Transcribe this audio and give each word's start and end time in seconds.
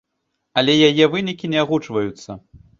Але 0.61 0.75
яе 0.89 1.05
вынікі 1.13 1.53
не 1.53 1.63
агучваюцца. 1.67 2.31